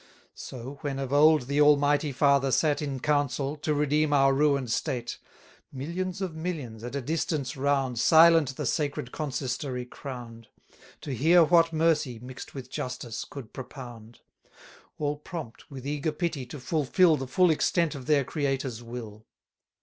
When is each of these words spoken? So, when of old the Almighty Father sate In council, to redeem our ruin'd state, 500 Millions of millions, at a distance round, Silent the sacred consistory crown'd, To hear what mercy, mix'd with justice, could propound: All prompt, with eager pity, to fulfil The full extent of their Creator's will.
So, 0.33 0.79
when 0.81 0.97
of 0.97 1.13
old 1.13 1.43
the 1.43 1.61
Almighty 1.61 2.11
Father 2.11 2.49
sate 2.51 2.81
In 2.81 2.99
council, 3.01 3.55
to 3.57 3.71
redeem 3.71 4.13
our 4.13 4.33
ruin'd 4.33 4.71
state, 4.71 5.19
500 5.71 5.77
Millions 5.77 6.21
of 6.23 6.35
millions, 6.35 6.83
at 6.83 6.95
a 6.95 7.03
distance 7.03 7.55
round, 7.55 7.99
Silent 7.99 8.55
the 8.55 8.65
sacred 8.65 9.11
consistory 9.11 9.85
crown'd, 9.85 10.47
To 11.01 11.13
hear 11.13 11.43
what 11.43 11.71
mercy, 11.71 12.17
mix'd 12.17 12.53
with 12.53 12.71
justice, 12.71 13.23
could 13.25 13.53
propound: 13.53 14.21
All 14.97 15.17
prompt, 15.17 15.69
with 15.69 15.85
eager 15.85 16.11
pity, 16.11 16.47
to 16.47 16.59
fulfil 16.59 17.15
The 17.15 17.27
full 17.27 17.51
extent 17.51 17.93
of 17.93 18.07
their 18.07 18.23
Creator's 18.23 18.81
will. 18.81 19.27